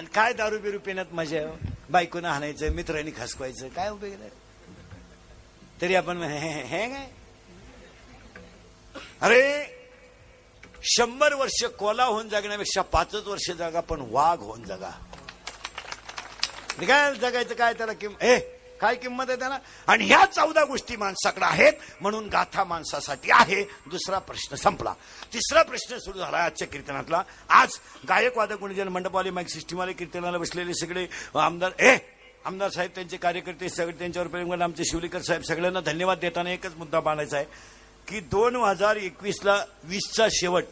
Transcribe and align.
आणि 0.00 0.08
काय 0.14 0.32
दारू 0.32 0.58
बिरू 0.58 0.78
पिण्यात 0.78 1.12
मजा 1.12 1.36
आहे 1.36 1.46
हो? 1.46 1.56
बायकोनं 1.90 2.28
हाणायचं 2.28 2.72
मित्रांनी 2.72 3.10
खसकवायचं 3.10 3.68
काय 3.68 3.88
उपयोग 3.90 4.20
तरी 5.82 5.94
आपण 5.94 6.22
हे 6.22 6.86
काय? 6.88 7.06
अरे 9.20 9.42
शंभर 10.82 11.34
वर्ष 11.34 11.62
कोला 11.78 12.04
होऊन 12.04 12.28
जगण्यापेक्षा 12.28 12.82
पाचच 12.82 13.26
वर्ष 13.26 13.50
जगा 13.50 13.80
पण 13.80 14.00
वाघ 14.10 14.38
होऊन 14.38 14.62
जगा. 14.64 14.90
काय 16.86 17.14
जगायचं 17.14 17.54
काय 17.54 17.74
त्याला 17.74 17.92
किंवा 17.92 18.26
ए 18.26 18.38
काय 18.80 18.94
किंमत 18.96 19.24
आहे 19.28 19.38
त्याला? 19.38 19.58
आणि 19.86 20.06
ह्या 20.06 20.24
चौदा 20.26 20.64
गोष्टी 20.64 20.96
माणसाकडे 20.96 21.44
आहेत 21.44 21.72
म्हणून 22.00 22.28
गाथा 22.28 22.64
माणसासाठी 22.64 23.30
आहे. 23.30 23.62
दुसरा 23.86 24.18
प्रश्न 24.18 24.56
संपला. 24.56 24.94
तिसरा 25.32 25.62
प्रश्न 25.62 25.98
सुरू 25.98 26.18
झाला 26.18 26.38
आजच्या 26.38 26.68
कीर्तनातला. 26.68 27.22
आज 27.48 27.78
गायक 28.08 28.38
वादक 28.38 28.60
गुणजन 28.60 28.88
मंडपवाले 28.88 29.30
माईक 29.30 29.48
सिस्टीमवाले 29.48 29.92
कीर्तनाला 29.92 30.38
बसलेले 30.38 30.74
सगळे 30.74 31.06
आमदार 31.34 31.72
ए 31.78 31.96
आमदार 32.44 32.70
साहेब 32.70 32.90
त्यांचे 32.94 33.16
कार्यकर्ते 33.16 33.68
सगळे 33.68 33.92
त्यांच्यावर 33.98 34.28
प्रेम 34.28 34.62
आमचे 34.62 34.84
शिवलीकर 34.84 35.22
साहेब 35.22 35.42
सगळ्यांना 35.42 35.80
धन्यवाद 35.80 36.18
देताना 36.18 36.50
एकच 36.50 36.76
मुद्दा 36.76 37.00
मांडायचा 37.00 37.36
आहे 37.36 37.46
की 38.08 38.20
दोन 38.20 38.56
हजार 38.56 38.96
एकवीसला 38.96 39.56
वीसचा 39.84 40.26
शेवट 40.32 40.64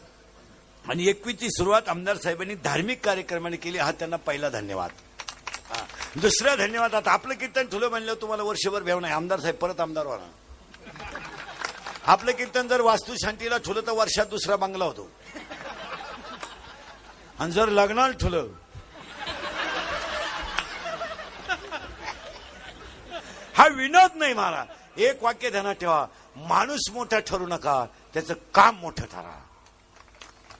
आणि 0.85 1.07
एकवीसची 1.07 1.49
सुरुवात 1.49 1.89
आमदार 1.89 2.17
साहेबांनी 2.17 2.55
धार्मिक 2.55 3.05
कार्यक्रमाने 3.05 3.57
केली 3.57 3.77
हा 3.77 3.91
त्यांना 3.91 4.15
पहिला 4.15 4.49
धन्यवाद. 4.49 4.89
दुसरा 6.15 6.55
धन्यवाद. 6.55 6.95
आता 6.95 7.11
आपलं 7.11 7.33
कीर्तन 7.33 7.65
ठुलं 7.65 7.89
म्हणलं 7.89 8.13
तुम्हाला 8.13 8.43
वर्षभर 8.43 8.81
भेव 8.81 8.99
नाही. 8.99 9.13
आमदार 9.13 9.39
साहेब 9.39 9.55
परत 9.55 9.79
आमदार 9.79 10.05
व्हा 10.05 10.17
आपलं 12.05 12.31
कीर्तन 12.31 12.67
जर 12.67 12.81
वास्तू 12.81 13.15
शांतीला 13.15 13.57
ठुलं 13.57 13.81
तर 13.81 13.91
वर्षात 13.91 14.25
दुसरा 14.25 14.55
बांगला 14.55 14.85
होतो. 14.85 15.11
आणि 17.39 17.51
जर 17.51 17.69
लग्नाला 17.69 18.13
ठुलं 18.13 18.47
हा 23.57 23.67
विनोद 23.67 24.11
नाही 24.15 24.33
मला 24.33 24.65
एक 24.97 25.23
वाक्य 25.23 25.49
ध्यानात 25.49 25.75
ठेवा. 25.75 26.05
माणूस 26.35 26.89
मोठा 26.91 27.19
ठरू 27.19 27.47
नका. 27.47 27.85
त्याचं 28.13 28.33
काम 28.53 28.75
मोठं 28.75 29.05
ठरा. 29.05 29.39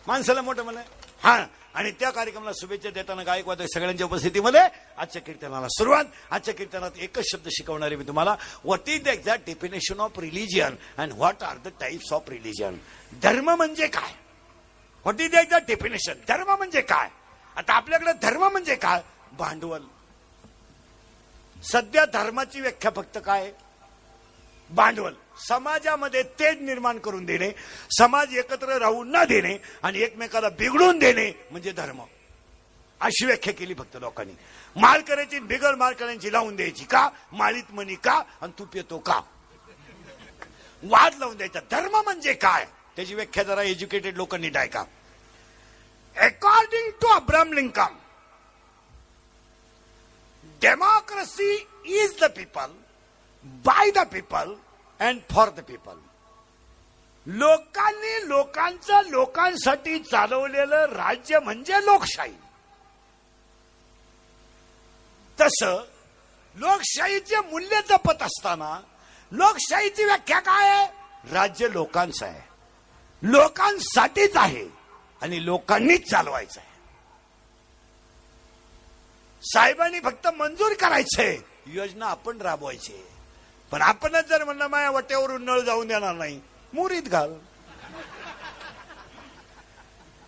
माणसाला 0.08 0.42
मोठं 0.42 0.64
म्हणा. 0.64 0.82
हा. 1.24 1.46
आणि 1.74 1.92
त्या 1.92 2.10
कार्यक्रमाला 2.10 2.52
शुभेच्छा 2.60 2.90
देताना 2.90 3.24
गायकवाद 3.24 3.62
सगळ्यांच्या 3.62 4.06
उपस्थितीमध्ये 4.06 4.62
आजच्या 4.98 5.22
कीर्तनाला 5.22 5.68
सुरुवात. 5.68 6.06
आजच्या 6.32 6.54
कीर्तनात 6.54 6.92
एकच 6.98 7.24
शब्द 7.32 7.48
शिकवणारे 7.52 7.96
मी 7.96 8.08
तुम्हाला. 8.08 8.36
What 8.64 8.90
is 8.90 9.04
the 9.04 9.08
exact 9.08 9.46
definition 9.46 10.00
of 10.00 10.20
religion 10.20 10.76
and 10.98 11.14
what 11.14 11.44
are 11.44 11.58
the 11.58 11.68
types 11.80 12.14
of 12.14 12.30
religion 12.30 12.78
धर्म 13.24 13.50
म्हणजे 13.50 13.88
काय? 13.88 14.12
What 15.06 15.22
is 15.22 15.32
the 15.32 15.36
exact 15.36 15.68
definition 15.68 16.14
धर्म 16.28 16.52
म्हणजे 16.52 16.82
काय? 16.82 17.10
आता 17.56 17.74
आपल्याकडे 17.74 18.14
धर्म 18.14 18.48
म्हणजे 18.48 18.76
काय? 18.76 19.02
भांडवल. 19.32 19.84
सध्या 21.64 22.06
धर्माची 22.06 22.62
व्याख्या 22.62 22.92
फक्त 22.96 23.18
काय? 23.26 23.42
आहे? 23.42 23.69
भांडवल. 24.70 25.14
समाजामध्ये 25.48 26.24
तेज 26.40 26.62
निर्माण 26.62 26.98
करून 27.00 27.26
देणे 27.26 27.52
समाज 27.98 28.38
एकत्र 28.38 28.78
राहून 28.78 29.12
न 29.12 29.24
देणे 29.24 29.58
आणि 29.84 30.02
एकमेकाला 30.02 30.50
बिघडून 30.50 31.00
देणे 31.00 31.32
म्हणजे 31.52 31.72
धर्म. 31.72 32.02
अशी 33.02 33.26
व्याख्या 33.26 33.54
केली 33.54 33.74
फक्त 33.74 33.98
लोकांनी. 34.00 34.34
माल 34.76 35.02
करायची 35.02 35.40
बिगर 35.40 35.76
माल 35.76 35.94
करायची 35.94 36.32
लावून 36.32 36.56
द्यायची 36.56 36.86
का? 36.86 37.10
माळीत 37.32 37.72
मनी 37.72 37.96
का? 37.96 38.22
आणि 38.42 38.52
तूप 38.60 38.76
येतो 38.76 38.98
का? 38.98 39.22
वाद 40.84 41.16
लावून 41.20 41.38
द्यायचा. 41.38 41.60
धर्म 41.72 41.96
म्हणजे 41.96 42.34
काय? 42.34 42.66
त्याची 42.96 43.16
व्याख्या 43.16 43.44
जरा 43.44 43.62
एज्युकेटेड 43.62 44.18
लोकांनी 44.18 44.50
ऐका. 44.56 44.84
According 46.18 46.92
to 47.02 47.08
Abraham 47.08 47.54
Lincoln 47.54 47.96
democracy 50.62 51.68
is 51.86 52.20
the 52.22 52.24
people 52.24 52.72
by 53.44 53.92
the 53.92 53.98
people 53.98 54.54
and 55.00 55.22
for 55.32 55.50
the 55.50 55.60
people 55.60 55.98
लोकांनी 57.26 58.28
लोकांचं 58.28 59.10
लोकांसाठी 59.10 60.00
चालवलेलं 60.00 60.86
राज्य 60.86 61.40
म्हणजे 61.40 61.86
लोकशाही. 61.86 62.34
तस 65.38 65.64
लोकशाहीचे 66.56 67.40
मूल्य 67.40 67.82
जपत 67.90 68.22
असताना 68.22 68.80
लोकशाहीची 69.32 70.04
व्याख्या 70.04 70.40
काय 70.40 70.70
आहे? 70.70 70.88
राज्य 71.32 71.72
लोकांचं 71.72 72.26
आहे. 72.26 72.42
लोकांसाठीच 73.24 74.38
आहे 74.38 74.66
आणि 75.22 75.46
लोकांनीच 75.46 76.10
चालवायचं 76.10 76.60
आहे. 76.60 76.68
साहेबांनी 79.44 80.00
फक्त 80.00 80.28
मंजूर 80.28 80.74
करायचंय 80.74 81.38
योजना 81.68 82.08
आपण 82.08 82.42
राबवायची. 82.42 83.06
पण 83.72 83.82
आपणच 83.82 84.28
जर 84.28 84.44
म्हणलं 84.44 84.68
माझ्या 84.68 84.92
वाट्यावरून 84.92 85.46
नळ 85.46 85.60
जाऊन 85.60 85.88
देणार 85.88 86.16
नाही. 86.16 86.42
मुरीत 86.74 87.04
घाल. 87.04 87.34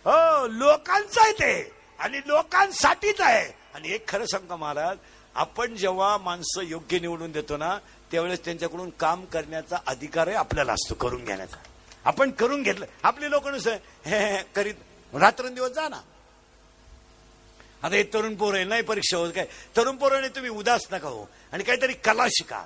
हो 0.04 0.46
लोकांचं 0.46 1.20
आहे 1.20 1.32
ते. 1.32 1.72
आणि 1.98 2.20
लोकांसाठीच 2.26 3.20
आहे. 3.20 3.52
आणि 3.74 3.92
एक 3.92 4.08
खरं 4.08 4.26
सांगतो 4.26 4.56
महाराज 4.56 4.96
आपण 5.34 5.74
जेव्हा 5.74 6.18
माणसं 6.18 6.60
योग्य 6.62 6.98
निवडून 6.98 7.32
देतो 7.32 7.56
ना 7.56 7.78
त्यावेळेस 8.10 8.44
त्यांच्याकडून 8.44 8.90
काम 8.90 9.24
करण्याचा 9.24 9.76
अधिकारही 9.86 10.34
आपल्याला 10.34 10.72
असतो 10.72 10.94
करून 10.94 11.24
घेण्याचा. 11.24 11.56
आपण 12.04 12.30
करून 12.30 12.62
घेतलं. 12.62 12.86
आपली 13.02 13.30
लोक 13.30 13.48
नुसतं 13.48 13.70
हे 14.04 14.18
हे 14.18 14.42
करीत 14.42 14.74
रात्रंदिवस 15.14 15.70
जा 15.70 15.88
ना. 15.88 16.00
आता 17.82 17.96
हे 17.96 18.02
तरुण 18.02 18.34
पोर 18.34 18.54
आहे 18.54 18.64
नाही 18.64 18.82
परीक्षा 18.82 19.16
होत 19.16 19.32
काय? 19.34 19.46
तरुण 19.76 19.96
पोराने 19.96 20.28
तुम्ही 20.28 20.50
उदास 20.50 20.86
नका 20.92 21.08
हो. 21.08 21.24
आणि 21.52 21.64
काहीतरी 21.64 21.92
कला 21.92 22.26
शिका. 22.28 22.64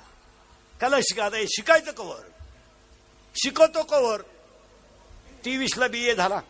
कला 0.81 1.01
शिका 1.01 1.29
शिकायचं 1.49 1.93
कवर 1.93 2.21
शिकवतो 3.35 3.83
कवर 3.83 4.23
तेवीसला 5.45 5.89
बी 5.89 6.09
ए 6.09 6.15
झाला. 6.15 6.41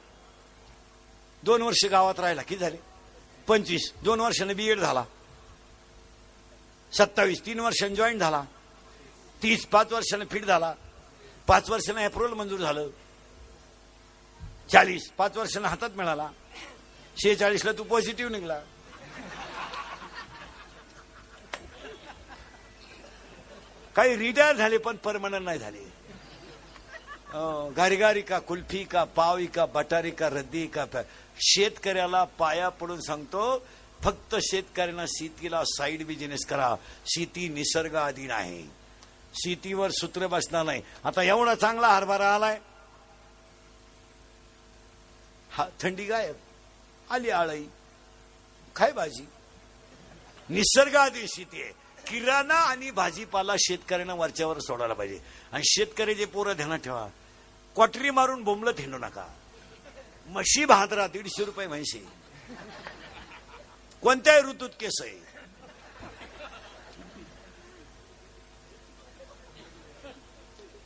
दोन 1.42 1.62
वर्ष 1.62 1.84
गावात 1.84 2.20
राहिला. 2.20 2.42
किती 2.42 2.60
झाले? 2.60 2.76
पंचवीस. 3.48 3.92
दोन 4.02 4.20
वर्षाने 4.20 4.54
बी 4.54 4.68
एड 4.68 4.80
झाला. 4.80 5.04
सत्तावीस. 6.92 7.46
तीन 7.46 7.60
वर्षाने 7.60 7.94
जॉईन 7.94 8.18
झाला. 8.18 8.42
तीस. 9.42 9.66
पाच 9.66 9.92
वर्षाने 9.92 10.24
फिट 10.24 10.44
झाला. 10.44 10.74
पाच 11.46 11.70
वर्षाने 11.70 12.04
अप्रुव्हल 12.04 12.34
मंजूर 12.34 12.60
झालं. 12.60 12.88
चाळीस. 14.72 15.10
पाच 15.10 15.36
वर्षाने 15.36 15.68
हातात 15.68 15.90
मिळाला. 15.90 16.28
शेहेचाळीसला 17.22 17.72
तू 17.72 17.84
पॉझिटिव्ह 17.84 18.32
निघला. 18.32 18.60
काही 23.96 24.16
रिटायर 24.16 24.56
झाले 24.56 24.78
पण 24.78 24.96
परमनंट 24.96 25.42
नाही 25.42 25.58
झाले. 25.58 25.78
अं, 27.28 27.72
गारीगारी 27.76 28.22
का 28.22 28.38
कुल्फी 28.38 28.84
का 28.84 29.04
पावी 29.04 29.46
का 29.46 29.66
बटारी 29.66 30.10
का 30.10 30.28
रद्दी 30.28 30.66
का 30.66 30.84
शेतकऱ्याला 31.40 32.24
पाया 32.24 32.68
पडून 32.68 33.00
सांगतो 33.00 33.66
फक्त 34.04 34.34
शेतकऱ्यांना 34.42 35.04
शेतीला 35.08 35.62
साईड 35.64 36.06
बिझनेस 36.06 36.46
करा. 36.46 36.76
शेती 37.06 37.48
निसर्ग 37.48 37.96
अधीन 37.96 38.30
आहे. 38.30 38.62
शेतीवर 39.34 39.90
सूत्र 39.90 40.26
बसणार 40.26 40.64
नाही. 40.64 40.82
आता 41.04 41.22
एवढा 41.22 41.54
चांगला 41.54 41.88
हरभरा 41.88 42.34
आलाय. 42.34 42.60
हा 45.50 45.66
थंडी 45.80 46.04
गायब. 46.04 46.34
आली 47.10 47.30
आळई. 47.30 47.64
काय 48.76 48.92
भाजी? 48.92 49.28
निसर्गाधीन 50.50 51.26
शेती 51.28 51.62
आहे. 51.62 51.85
किराणा 52.06 52.54
आणि 52.54 52.90
भाजीपाला 52.90 53.54
शेतकऱ्यांना 53.58 54.14
वरच्यावर 54.14 54.58
सोडायला 54.58 54.94
पाहिजे. 54.94 55.20
आणि 55.52 55.62
शेतकऱ्याचे 55.66 56.24
पोरं 56.24 56.52
ध्यानात 56.52 56.78
ठेवा. 56.78 57.08
क्वाटरी 57.74 58.10
मारून 58.10 58.42
बोंबलत 58.42 58.80
हिंडू 58.80 58.98
नका. 58.98 59.26
म्हशी 60.26 60.64
भादरा 60.64 61.06
दीडशे 61.06 61.44
रुपये 61.44 61.66
म्हैशी. 61.66 62.06
कोणत्याही 64.02 64.42
ऋतूत 64.42 64.70
केस 64.80 64.94
आहे. 65.00 65.26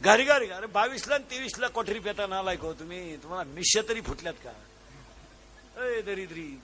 घरी 0.02 0.25
घरी 0.25 0.50
अरे 0.50 0.66
बावीसला 0.66 1.14
आणि 1.14 1.25
तेवीसला 1.31 1.69
कोठरी 1.69 1.99
पेता 1.99 2.38
आलाय 2.38 2.56
हो 2.56 2.73
तुम्ही. 2.73 3.16
तुम्हाला 3.16 3.44
मिश्य 3.44 3.82
तरी 3.88 4.00
फुटल्यात 4.00 4.34
का? 4.34 4.52
अय 5.82 6.00
दरिद्री. 6.00 6.61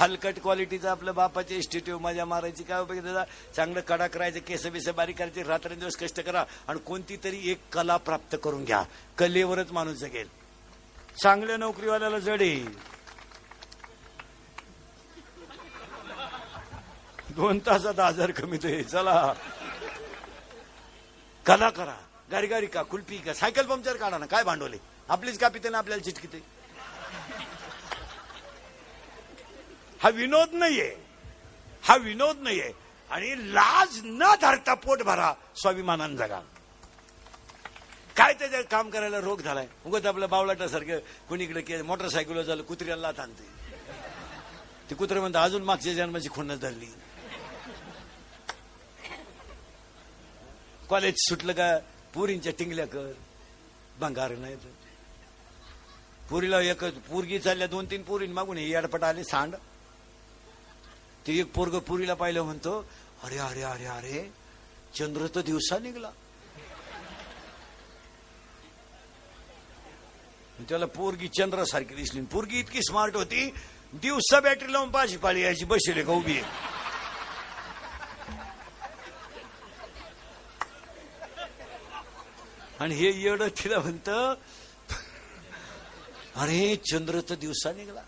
हलकट 0.00 0.38
क्वालिटीचा 0.42 0.90
आपलं 0.90 1.14
बापाचे 1.14 1.54
इन्स्टिट्यूट 1.54 2.00
मजा 2.00 2.24
मारायची 2.24 2.64
काय 2.64 2.80
उपयोग 2.80 3.04
त्याचा 3.04 3.24
चांगलं 3.56 3.80
कडा 3.80 4.06
करायचं 4.06 4.40
केस 4.48 4.66
बिस 4.66 4.88
बारीक 4.88 5.16
करायचे 5.18 5.42
रात्रंदिवस 5.42 5.96
कष्ट 5.96 6.20
करा 6.20 6.44
आणि 6.68 6.78
कोणती 6.78 7.16
तरी 7.24 7.40
एक 7.50 7.60
कला 7.72 7.96
प्राप्त 7.96 8.36
करून 8.44 8.64
घ्या. 8.64 8.82
कलेवरच 9.18 9.72
माणूस 9.72 9.96
जगेल. 9.98 10.28
चांगल्या 11.22 11.56
नोकरीवाल्याला 11.56 12.18
जड 12.18 12.42
येईल 12.42 12.76
दोन 17.36 17.58
तासात 17.58 17.98
आजार 18.00 18.30
कमी 18.30 18.56
तो 18.56 18.82
चला. 18.82 19.32
कला 21.46 21.70
करा. 21.70 21.94
गारी 22.30 22.46
गारी 22.46 22.66
का? 22.66 22.82
कुलपी 22.82 23.18
का? 23.18 23.32
सायकल 23.34 23.66
पंक्चर 23.66 23.96
काढा 23.96 24.18
ना. 24.18 24.26
काय 24.26 24.44
भांडवले 24.44 24.78
आपलीच 25.08 25.38
कापी 25.38 25.58
पिते 25.58 25.68
ना 25.68 25.78
आपल्याला 25.78 26.04
चिटकिते 26.04 26.42
हा 30.02 30.08
विनोद 30.08 30.48
नाहीये. 30.52 30.96
हा 31.82 31.96
विनोद 31.96 32.38
नाहीये. 32.38 32.72
आणि 33.10 33.54
लाज 33.54 34.00
न 34.04 34.34
धरता 34.40 34.74
पोट 34.74 35.02
भरा 35.02 35.32
स्वाभिमानान 35.56 36.16
जगा. 36.16 36.40
काय 38.16 38.34
त्याच्यात 38.34 38.64
काम 38.70 38.90
करायला 38.90 39.20
रोग 39.20 39.40
झालाय? 39.40 39.66
उगत 39.86 40.06
आपल्या 40.06 40.28
बावलाटासारखं 40.28 40.98
कुणीकडे 41.28 41.60
की 41.60 41.82
मोटरसायकलवर 41.82 42.42
झालं 42.42 42.62
कुत्र्याला 42.62 43.08
आणते. 43.08 43.46
ते 44.90 44.94
कुत्रे 44.94 45.20
म्हणतात 45.20 45.44
अजून 45.44 45.62
मागच्या 45.62 45.92
जन्माची 45.94 46.28
खुन्नस 46.28 46.58
धरली. 46.58 46.86
कॉलेज 50.88 51.14
सुटलं 51.18 51.52
का 51.52 51.78
पुरींच्या 52.14 52.52
टिंगल्या 52.58 52.86
कर 52.86 53.12
भंगार 53.98 54.30
नाही 54.30 54.56
तर. 54.56 54.70
पुरीला 56.30 56.60
एक 56.60 56.84
पोरगी 56.84 57.38
चालल्या 57.38 57.66
दोन 57.66 57.86
तीन 57.86 58.02
पुरीन 58.02 58.32
मागून 58.32 58.56
हे 58.56 58.74
अडपट 58.74 59.04
आले 59.04 59.24
सांड. 59.24 59.54
ते 61.28 61.34
एक 61.40 61.52
पोरग 61.52 61.74
पुरीला 61.84 62.14
पाहिलं 62.14 62.42
म्हणतो 62.42 62.72
अरे 63.24 63.38
अरे 63.38 63.62
अरे 63.62 63.84
अरे 63.84 64.20
चंद्र 64.96 65.26
तर 65.34 65.40
दिवसा 65.44 65.78
निघला. 65.78 66.10
त्याला 70.68 70.86
पोरगी 70.86 71.28
चंद्रासारखी 71.28 71.94
दिसली. 71.94 72.20
पोरगी 72.32 72.58
इतकी 72.60 72.82
स्मार्ट 72.82 73.16
होती 73.16 73.44
दिवसा 73.92 74.40
बॅटरी 74.40 74.72
लावून 74.72 74.90
पाशी 74.90 75.16
पाळी 75.16 75.42
यायची 75.42 75.64
बसले 75.64 76.02
का 76.04 76.12
उभी 76.12 76.40
आणि 82.80 82.94
हे 82.94 83.10
येड 83.20 83.42
तिला 83.58 83.78
म्हणत 83.78 84.08
अरे 86.40 86.76
चंद्र 86.90 87.20
तर 87.28 87.34
दिवसा 87.34 87.72
निघला. 87.72 88.02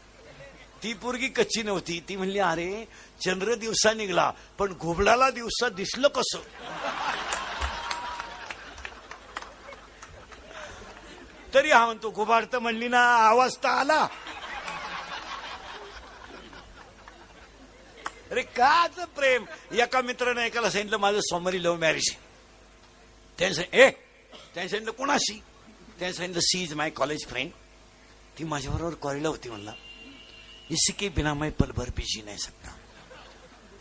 ती 0.82 0.92
पोरगी 0.94 1.28
कच्ची 1.28 1.62
नव्हती. 1.62 1.98
ती 2.08 2.16
म्हणली 2.16 2.38
अरे 2.38 2.84
चंद्र 3.24 3.54
दिवसा 3.54 3.92
निघला 3.92 4.30
पण 4.58 4.72
घोबडाला 4.72 5.30
दिवसा 5.30 5.68
दिसलं 5.68 6.08
कसं? 6.08 6.40
तरी 11.54 11.70
हा 11.70 11.84
म्हणतो 11.84 12.10
घुबाड 12.10 12.44
तर 12.52 12.58
म्हणली 12.58 12.88
ना 12.88 13.00
आवाज 13.28 13.56
तर 13.56 13.68
आला. 13.68 14.06
अरे 18.30 18.42
काच 18.42 18.98
प्रेम. 19.16 19.44
एका 19.72 20.00
मित्राने 20.00 20.46
एकाला 20.46 20.70
सांगितलं 20.70 20.96
माझं 20.96 21.20
सोमवारी 21.20 21.62
लव्ह 21.62 21.78
मॅरेज 21.78 22.14
त्याने 23.38 23.54
सांगितलं 23.54 23.80
ए? 23.80 23.90
त्याने 24.54 24.68
सांगितलं 24.68 24.92
कोणाशी? 24.92 25.40
त्याने 25.98 26.14
सांगितलं 26.14 26.40
she 26.40 26.62
is 26.62 26.74
my 26.74 26.90
college 26.90 27.26
friend. 27.28 27.50
ती 28.38 28.44
माझ्याबरोबर 28.44 28.94
कॉलेजला 28.94 29.28
होती 29.28 29.48
म्हणला. 29.48 29.72
इसी 30.70 30.92
के 30.92 31.08
बिना 31.10 31.34
मैं 31.34 31.50
पल 31.52 31.70
भर 31.72 31.90
भी 31.90 32.02
जी 32.04 32.22
नहीं 32.22 32.36
सकता। 32.38 32.76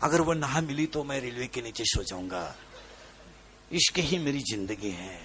अगर 0.02 0.20
वो 0.20 0.32
ना 0.34 0.60
मिली 0.60 0.86
तो 0.86 1.02
मैं 1.04 1.20
रेलवे 1.20 1.46
के 1.46 1.62
नीचे 1.62 1.84
सो 1.86 2.02
जाऊँगा। 2.02 2.42
इश्क 3.70 3.98
ही 4.00 4.18
मेरी 4.18 4.42
ज़िंदगी 4.42 4.90
है। 4.90 5.18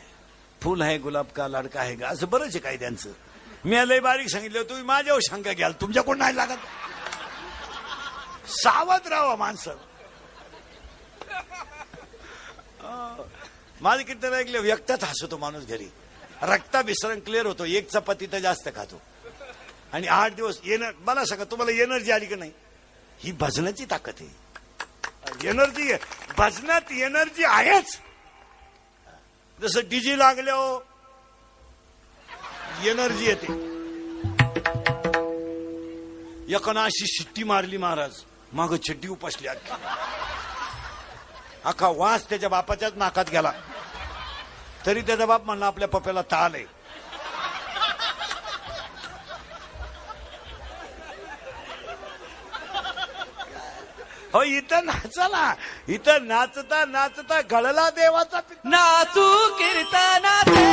फूल 0.62 0.84
है, 0.84 0.98
गुलाब 1.00 1.32
का, 1.36 1.48
लाडका 1.48 1.82
है 1.82 1.96
का 1.96 2.08
असं 2.08 2.30
बरंच 2.30 2.58
त्यांचं 2.58 3.10
मी 3.66 3.76
लय 3.88 4.00
बारीक 4.00 4.30
सांगितलं 4.30 4.64
तुम्ही 4.64 4.84
माझ्यावर 4.86 5.22
शंका 5.22 5.54
घ्याल 5.54 5.74
तुमच्याकडून 5.82 6.18
नाही 6.18 6.36
लागत। 6.36 6.60
सावध 8.54 9.08
राहा 9.08 9.36
माणसं 9.36 9.76
माझं 13.82 14.04
कीर्तन 14.04 14.34
ऐकलं 14.34 14.62
व्यक्तच 14.62 15.04
हसतो 15.04 15.38
माणूस 15.38 15.66
घरी। 15.66 15.88
रक्ता 16.44 16.80
विसरण 16.82 17.20
क्लिअर 17.20 17.46
होतो, 17.46 17.66
एक 17.66 17.90
चपाती 17.90 18.28
तर 18.28 18.40
जास्त 18.40 18.70
खातो। 18.76 19.02
आणि 19.96 20.08
आठ 20.08 20.34
दिवस 20.36 20.60
येणार 20.64 20.94
मला 21.00 21.24
सांगा 21.26 21.44
तुम्हाला 21.44 21.72
एनर्जी 21.72 22.12
आली 22.12 22.26
का 22.26 22.36
नाही? 22.36 22.52
ही 23.20 23.32
भजनाची 23.32 23.86
ताकद 23.86 24.14
आहे. 24.20 25.48
एनर्जी 25.50 25.94
भजनात 26.38 26.92
एनर्जी 26.92 27.44
आहेच. 27.44 27.98
जसं 29.62 29.82
डीजी 29.90 30.18
लागल्या 30.20 30.54
हो 30.54 30.84
एनर्जी 32.84 33.26
येते. 33.26 33.54
एकानं 36.56 36.80
अशी 36.80 37.06
शिट्टी 37.08 37.44
मारली 37.44 37.78
महाराज 37.78 38.22
माग 38.54 38.76
चड्डी 38.88 39.08
उपसली 39.08 39.48
अख्खी 39.48 39.74
अख्खा 41.66 41.88
वास 41.88 42.30
त्याच्या 42.30 42.50
बापाच्याच 42.50 42.94
नाकात 42.96 43.30
गेला. 43.32 43.52
तरी 44.86 45.02
त्याचा 45.02 45.26
बाप 45.26 45.46
म्हणला 45.46 45.66
आपल्या 45.66 45.88
पप्याला 45.88 46.22
ताल 46.22 46.56
आहे. 46.56 46.75
हो 54.36 54.42
इथं 54.44 54.86
नाचला. 54.86 55.54
इथं 55.88 56.28
नाचता 56.28 56.84
नाचता 56.86 57.42
घडला 57.42 57.90
देवाचा 57.90 58.40
नाचू 58.66 59.28
कीर्तनाचे 59.60 60.64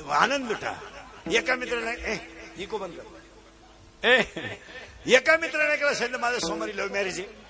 आनंद 0.00 0.50
लुटा 0.50 0.72
एका 1.32 1.54
मित्राला 1.56 1.90
ए 1.90 2.16
इको 2.58 2.78
बंद 2.78 2.94
कर. 2.94 3.04
ए. 4.08 4.22
एका 5.06 5.36
मित्राने 5.36 5.76
केलं 5.76 5.94
सांगितलं 5.94 6.18
माझं 6.20 6.38
सोमवारी 6.38 6.76
लव्ह 6.76 6.92
मॅरेज 6.92 7.20
आहे. 7.20 7.40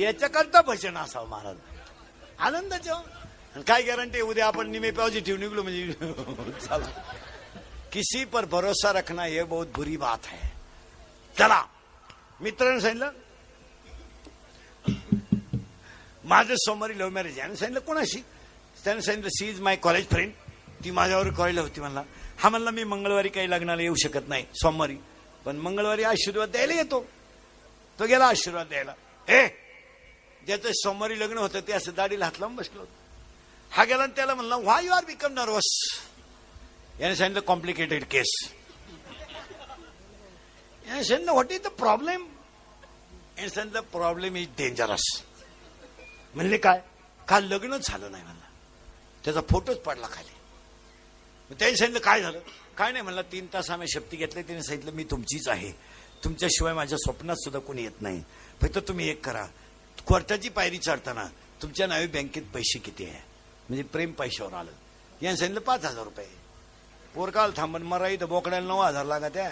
याच्याकरता 0.00 0.60
भजन 0.62 0.96
असावं 0.96 1.28
महाराज. 1.28 1.56
आनंदाचं. 2.38 3.00
आणि 3.54 3.64
काय 3.64 3.82
गॅरंटी 3.82 4.20
उद्या 4.20 4.46
आपण 4.46 4.70
निमे 4.70 4.90
पॉझिटिव्ह 4.90 5.40
निघलो 5.40 5.62
म्हणजे 5.62 5.92
चला. 6.60 7.14
किसी 7.92 8.24
पर 8.24 8.44
भरोसा 8.44 8.92
रखना 8.92 9.26
ये 9.26 9.42
बहुत 9.42 9.66
बुरी 9.66 9.96
बात 9.96 10.18
है. 10.26 10.48
चला. 11.38 11.64
मित्राने 12.40 12.80
सांगितलं? 12.80 13.10
माझं 16.24 16.54
सोमवारी 16.54 16.98
लव्ह 16.98 17.10
मॅरेज 17.10 17.38
आहे. 17.38 17.56
सांगितलं 17.56 17.80
कोणाशी? 17.80 18.20
त्याने 18.84 19.02
सांगितलं 19.02 19.28
she 19.28 19.48
is 19.48 19.62
my 19.62 19.76
college 19.76 20.08
friend 20.08 20.32
ती 20.84 20.90
माझ्यावर 20.90 21.30
कॉलेजला 21.30 21.60
होती 21.60 21.80
म्हणला. 21.80 22.02
हा 22.38 22.48
म्हणला, 22.48 22.70
मी 22.70 22.84
मंगळवारी 22.84 23.28
काही 23.28 23.50
लग्नाला 23.50 23.82
येऊ 23.82 23.94
शकत 23.94 24.28
नाही 24.28 24.46
सोमवारी. 24.54 24.96
पण 25.44 25.56
मंगळवारी 25.56 26.02
आशीर्वाद 26.02 26.48
द्यायला 26.48 26.74
येतो. 26.74 27.06
तो 27.98 28.06
गेला 28.06 28.26
आशीर्वाद 28.26 28.66
द्यायला. 28.66 28.94
ए, 29.28 29.48
ज्याचं 30.46 30.72
सोमवारी 30.72 31.20
लग्न 31.20 31.38
होतं, 31.38 31.60
ते 31.60 31.72
असं 31.72 31.92
दाढीला 31.96 32.24
हात 32.24 32.40
लावून 32.40 32.56
बसलो 32.56 32.80
होतो. 32.80 33.09
हा 33.72 33.84
गेला 33.84 34.02
आणि 34.02 34.12
त्याला 34.16 34.34
म्हणला 34.34 34.56
why 34.58 34.84
you 34.84 34.92
are 34.92 35.04
become 35.04 35.32
nervous 35.32 35.68
याने 37.00 37.16
सांगितलं 37.16 37.40
कॉम्प्लिकेटेड 37.40 38.04
केस 38.10 38.32
याने 40.84 41.04
सांगितलं 41.04 41.32
व्हॉट 41.32 41.52
इज 41.52 41.60
द 41.62 41.68
प्रॉब्लेम 41.78 42.26
याने 43.38 43.48
सांगितलं 43.48 43.80
प्रॉब्लेम 43.92 44.36
इज 44.36 44.48
डेंजरस 44.58 45.06
म्हणले 46.34 46.58
काय 46.58 46.80
काल 47.28 47.44
लग्नच 47.44 47.88
झालं 47.88 48.10
नाही 48.10 48.24
म्हणला 48.24 48.48
त्याचा 49.24 49.40
फोटोच 49.50 49.80
पडला 49.80 50.06
खाली 50.12 50.38
मग 51.50 51.56
त्याने 51.58 51.76
सांगितलं 51.76 52.04
काय 52.04 52.22
झालं 52.22 52.38
काय 52.76 52.92
नाही 52.92 53.02
म्हणला 53.02 53.22
तीन 53.32 53.46
तास 53.52 53.70
आम्ही 53.70 53.88
शक्ती 53.88 54.16
घेतली 54.16 54.42
त्याने 54.42 54.62
सांगितलं 54.62 54.92
मी 54.92 55.04
तुमचीच 55.04 55.48
आहे 55.48 55.72
तुमच्याशिवाय 56.24 56.74
माझ्या 56.74 56.98
स्वप्नात 56.98 57.36
सुद्धा 57.36 57.58
कोणी 57.60 57.82
येत 57.82 58.02
नाही 58.02 58.22
फक्त 58.62 58.78
तुम्ही 58.88 59.08
एक 59.08 59.24
करा 59.24 59.46
कोर्टाची 60.06 60.48
पायरी 60.48 60.78
चढताना 60.78 61.26
तुमच्या 61.62 61.86
नावे 61.86 62.06
बँकेत 62.06 62.42
पैसे 62.54 62.78
किती 62.78 63.04
आहे 63.04 63.29
म्हणजे 63.70 63.82
प्रेम 63.82 64.12
पैशावर 64.12 64.52
आलं. 64.52 64.70
यांनी 65.22 65.36
सांगितलं 65.36 65.60
पाच 65.60 65.84
हजार 65.84 66.04
रुपये. 66.04 66.26
पोरकाल 67.14 67.50
थांबन 67.56 67.82
मरा 67.82 68.08
इथं 68.08 68.28
बोकड्याला 68.28 68.66
नऊ 68.66 68.80
हजार 68.80 69.04
लागा 69.04 69.28
त्या 69.28 69.50